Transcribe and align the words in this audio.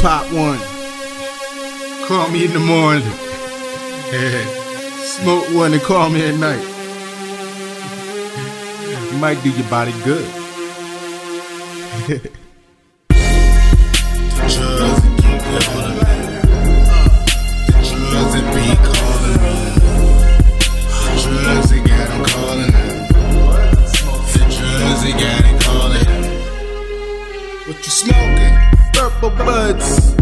Pop 0.00 0.32
one. 0.32 0.58
Call 2.06 2.28
me 2.30 2.44
in 2.44 2.52
the 2.52 2.60
morning. 2.60 3.02
Smoke 5.02 5.46
one 5.54 5.72
and 5.72 5.82
call 5.82 6.10
me 6.10 6.22
at 6.28 6.34
night. 6.36 6.62
You 9.12 9.18
might 9.18 9.42
do 9.42 9.50
your 9.50 9.68
body 9.70 9.92
good. 10.04 10.24
drugs 18.06 18.76
calling 18.82 19.46
drugs 21.46 21.72
got 21.72 22.26
calling. 22.28 22.72
The 24.32 24.40
drugs 24.54 25.04
got 25.20 25.44
calling. 25.62 26.06
What 27.66 27.76
you 27.78 27.90
smoking? 27.90 28.35
Buds, 29.38 30.14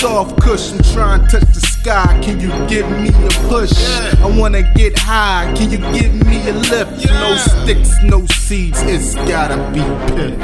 soft 0.00 0.40
cushion, 0.40 0.78
trying 0.92 1.26
to 1.28 1.38
touch 1.40 1.48
the 1.54 1.60
sky. 1.60 2.18
Can 2.22 2.40
you 2.40 2.48
give 2.68 2.88
me 2.90 3.08
a 3.08 3.30
push? 3.48 3.72
Yeah. 3.72 4.24
I 4.26 4.38
wanna 4.38 4.62
get 4.74 4.98
high. 4.98 5.52
Can 5.56 5.70
you 5.70 5.78
give 5.98 6.14
me 6.26 6.48
a 6.48 6.52
lift? 6.54 7.06
No 7.06 7.36
sticks, 7.36 7.90
no 8.02 8.24
seeds. 8.26 8.80
It's 8.82 9.14
gotta 9.28 9.56
be 9.72 9.82
pit. 10.14 10.38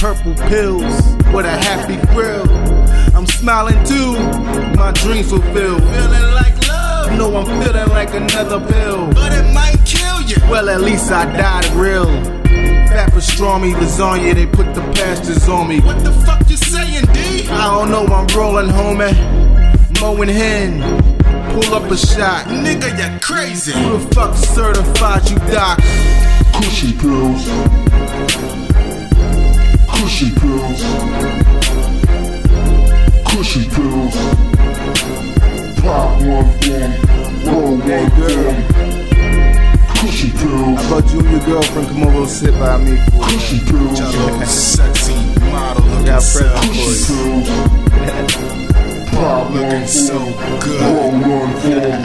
Purple 0.00 0.34
pills 0.48 0.94
with 1.32 1.46
a 1.46 1.56
happy 1.68 1.96
grill. 2.12 2.46
I'm 3.16 3.26
smiling 3.26 3.82
too. 3.84 4.12
My 4.76 4.92
dreams 4.92 5.30
fulfilled. 5.30 5.82
Feeling 5.82 6.34
like 6.34 6.68
love, 6.68 7.16
No, 7.18 7.36
I'm 7.36 7.46
feeling 7.62 7.88
like 7.90 8.12
another 8.14 8.60
pill. 8.72 9.06
but 9.14 9.32
it 9.32 9.52
might 9.54 9.78
kill 9.84 10.20
you. 10.22 10.36
Well, 10.50 10.68
at 10.68 10.80
least 10.80 11.10
I 11.10 11.24
died 11.36 11.66
real. 11.74 12.08
Fat 12.94 13.10
pastrami 13.10 13.74
lasagna, 13.74 14.34
they 14.34 14.46
put 14.46 14.72
the 14.72 14.80
pastures 14.94 15.48
on 15.48 15.66
me. 15.68 15.80
What 15.80 16.04
the 16.04 16.12
fuck 16.12 16.48
you 16.48 16.56
saying, 16.56 17.06
D? 17.06 17.48
I 17.48 17.74
don't 17.74 17.90
know, 17.90 18.06
I'm 18.06 18.24
rolling, 18.28 18.68
homie. 18.68 19.12
Mowing 20.00 20.28
hen, 20.28 20.80
pull 21.52 21.74
up 21.74 21.90
a 21.90 21.96
shot. 21.96 22.46
Nigga, 22.46 22.96
you 22.96 23.18
crazy. 23.18 23.72
Who 23.72 23.98
the 23.98 24.14
fuck 24.14 24.36
certified 24.36 25.28
you, 25.28 25.38
doc? 25.52 25.78
Cushy 26.54 26.92
pills. 26.92 27.48
Cushy 29.90 30.30
pills. 30.38 31.53
How 40.84 40.98
about 40.98 41.10
you 41.12 41.20
and 41.20 41.30
your 41.30 41.40
girlfriend 41.46 41.88
come 41.88 42.02
over 42.04 42.18
and 42.18 42.28
sit 42.28 42.52
by 42.58 42.76
me 42.76 42.96
for 42.96 43.16
a 43.16 43.24
Cushy 43.24 43.58
pills. 43.60 43.98
Your 43.98 44.44
sexy 44.44 45.14
model 45.50 45.82
looking 45.82 46.06
Got 46.06 46.22
so, 46.22 46.40
presents 46.40 47.06
Cushy 47.08 47.44
for 49.08 49.16
Pop 49.16 49.50
looking 49.50 49.86
so 49.86 50.18
good. 50.60 50.80
Roll 50.82 51.10
one 51.38 51.52
form. 51.62 52.02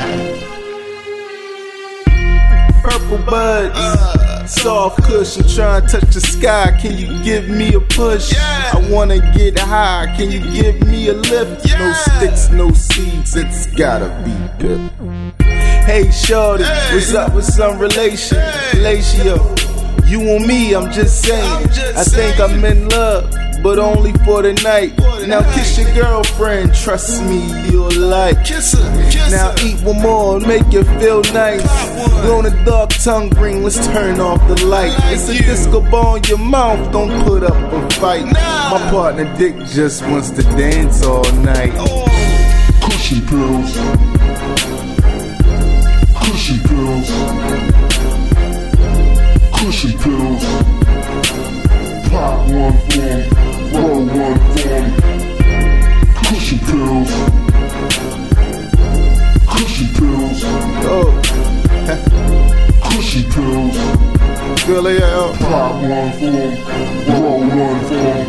Purple 2.81 3.17
buds, 3.25 3.77
uh. 3.77 4.45
soft 4.47 5.03
cushion, 5.03 5.45
trying 5.49 5.85
to 5.85 5.99
touch 5.99 6.13
the 6.13 6.21
sky. 6.21 6.71
Can 6.81 6.97
you 6.97 7.21
give 7.21 7.49
me 7.49 7.73
a 7.73 7.81
push? 7.81 8.31
Yeah. 8.31 8.71
I 8.75 8.89
wanna 8.89 9.19
get 9.35 9.59
high. 9.59 10.07
Can 10.15 10.31
you 10.31 10.39
give 10.53 10.87
me 10.87 11.09
a 11.09 11.13
lift? 11.13 11.65
No 11.77 11.93
sticks, 11.93 12.49
no 12.49 12.71
seeds. 12.71 13.35
It's 13.35 13.65
gotta 13.75 14.09
be 14.23 14.65
good. 14.65 14.89
Hey, 15.89 16.11
shorty, 16.11 16.63
Hey. 16.63 16.93
what's 16.93 17.13
up 17.15 17.33
with 17.33 17.45
some 17.45 17.79
relation? 17.79 18.37
Hey. 18.37 18.77
Fellatio. 18.77 20.07
You 20.07 20.21
and 20.21 20.45
me, 20.45 20.75
I'm 20.75 20.91
just 20.91 21.23
saying. 21.23 21.43
I'm 21.51 21.63
just 21.69 21.97
I 21.97 22.03
think 22.03 22.35
saying. 22.37 22.41
I'm 22.41 22.63
in 22.65 22.89
love, 22.89 23.31
but 23.63 23.79
only 23.79 24.13
for 24.25 24.43
the 24.43 24.53
night. 24.63 24.93
For 25.01 25.19
the 25.21 25.27
now 25.27 25.41
kiss 25.55 25.77
night. 25.79 25.95
your 25.95 26.05
girlfriend, 26.05 26.75
trust 26.75 27.23
me, 27.23 27.39
you'll 27.71 27.91
like. 28.07 28.43
Kiss 28.45 28.73
her, 28.73 29.09
kiss 29.11 29.31
Now 29.31 29.51
her. 29.51 29.67
eat 29.67 29.81
one 29.81 29.99
more 30.01 30.37
and 30.37 30.47
make 30.47 30.71
you 30.71 30.83
feel 30.99 31.21
nice. 31.33 31.63
Pop 31.63 31.97
one. 31.97 32.21
Blow 32.25 32.41
the 32.43 32.51
dark 32.65 32.89
tongue 32.91 33.29
ring, 33.41 33.63
let's 33.63 33.85
turn 33.87 34.19
off 34.19 34.39
the 34.47 34.63
light. 34.67 34.93
Like 34.99 35.15
it's 35.15 35.29
a 35.29 35.33
you. 35.35 35.41
disco 35.41 35.81
ball 35.89 36.15
in 36.17 36.23
your 36.25 36.37
mouth, 36.37 36.91
don't 36.91 37.23
put 37.23 37.41
up 37.43 37.55
a 37.73 37.89
fight. 37.95 38.25
Nah. 38.25 38.77
My 38.77 38.91
partner 38.91 39.25
Dick 39.39 39.55
just 39.65 40.03
wants 40.03 40.29
to 40.31 40.43
dance 40.43 41.03
all 41.03 41.29
night. 41.41 41.73
Oh, 41.77 42.05
Cushy 42.83 43.21
pills. 43.21 43.75
Cushy 46.39 46.57
pills. 46.69 47.09
Cushy 49.55 49.91
pills. 49.97 50.43
Pop 52.09 52.47
one 52.47 52.77
form. 52.87 53.21
Roll 53.73 54.03
one 54.05 54.39
form. 54.55 54.85
Cushy 56.15 56.57
pills. 56.59 57.11
Cushy 59.49 59.87
pills. 59.99 60.39
Oh, 60.87 61.11
Cushy 62.85 63.21
pills. 63.29 63.77
it 64.87 65.03
out. 65.03 65.35
Pop 65.39 65.73
one 65.81 66.11
form. 66.19 66.55
Roll 67.09 67.39
one 67.49 67.79
form. 67.89 68.27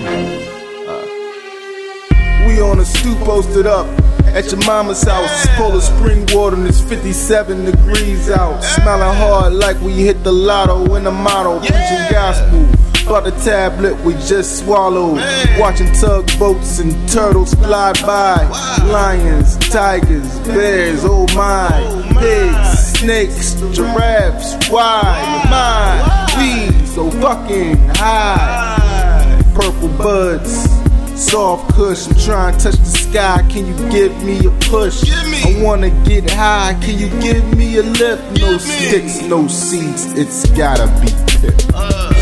We 2.49 2.60
on 2.60 2.81
a 2.81 2.84
stoop 2.84 3.19
posted 3.20 3.66
up 3.69 4.00
at 4.34 4.50
your 4.50 4.64
mama's 4.66 5.02
house. 5.02 5.44
It's 5.44 5.56
full 5.56 5.76
of 5.76 5.82
spring 5.82 6.26
water 6.32 6.56
and 6.56 6.66
it's 6.66 6.80
57 6.80 7.64
degrees 7.64 8.30
out. 8.30 8.62
Smelling 8.62 9.16
hard 9.16 9.52
like 9.52 9.80
we 9.80 9.92
hit 9.92 10.22
the 10.24 10.32
lotto 10.32 10.94
in 10.94 11.04
the 11.04 11.10
motto. 11.10 11.58
Preaching 11.60 12.06
gospel. 12.10 12.66
About 13.06 13.24
the 13.24 13.32
tablet 13.42 13.98
we 14.04 14.12
just 14.14 14.60
swallowed. 14.60 15.20
Watching 15.58 15.92
tugboats 15.94 16.78
and 16.78 16.92
turtles 17.08 17.54
fly 17.54 17.92
by. 18.02 18.44
Lions, 18.84 19.56
tigers, 19.69 20.38
bears, 20.40 21.00
oh, 21.04 21.26
oh 21.28 21.34
my. 21.34 22.20
Pigs, 22.20 22.98
snakes, 22.98 23.54
giraffes. 23.74 24.70
Why 24.70 25.22
am 25.26 25.52
I? 25.52 26.20
We 26.38 26.86
so 26.86 27.10
fucking 27.10 27.76
high. 27.94 29.42
Purple 29.54 29.88
buds. 29.88 30.89
Soft 31.20 31.75
kush, 31.75 32.06
I'm 32.08 32.14
trying 32.14 32.58
to 32.58 32.64
touch 32.64 32.76
the 32.78 32.84
sky. 32.86 33.42
Can 33.50 33.66
you 33.66 33.76
give 33.91 34.25
me 34.25 34.38
a 34.47 34.50
push? 34.70 35.03
Give 35.03 35.25
me. 35.31 35.60
I 35.60 35.62
wanna 35.62 35.91
get 36.04 36.31
high. 36.31 36.76
Can 36.81 36.98
you 36.98 37.08
give 37.20 37.44
me 37.56 37.76
a 37.76 37.82
lift? 37.82 38.41
No 38.41 38.53
Give 38.53 38.53
me. 38.53 38.58
sticks, 38.58 39.22
no 39.28 39.47
seats. 39.47 40.06
It's 40.16 40.48
gotta 40.50 40.86
be 41.00 41.08
pit. 41.41 41.66
Uh. 41.75 42.12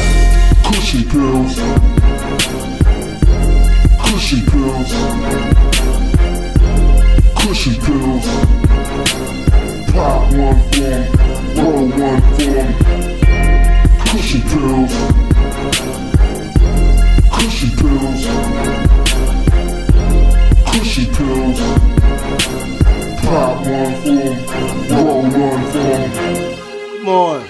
Cushy 0.64 1.04
pills. 1.04 1.54
Cushy 4.02 4.40
pills. 4.50 4.90
Cushy 7.38 7.74
pills. 7.78 8.26
Pop 9.92 10.32
one 10.34 10.60
form. 10.72 11.04
Roll 11.56 11.88
one 11.88 12.20
form. 12.36 12.68
Cushy 14.08 14.40
pills. 14.42 16.07
One 25.58 25.72
form. 25.72 26.10
Come 26.98 27.08
on. 27.08 27.42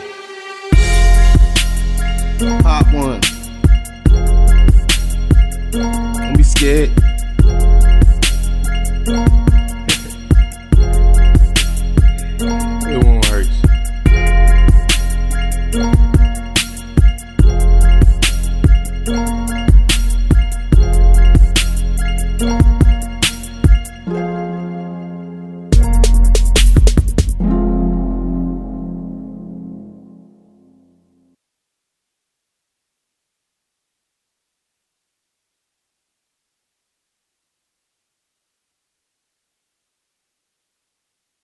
Pop 2.62 2.86
one. 2.94 3.20
Don't 5.70 6.36
be 6.36 6.42
scared. 6.42 6.91